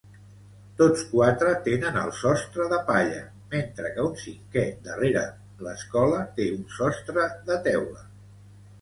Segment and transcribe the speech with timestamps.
[0.77, 3.21] Tots quatre tenen els sostres de palla,
[3.53, 5.27] mentre que un cinquè darrera
[5.69, 8.07] l'escola té un sostre de teula.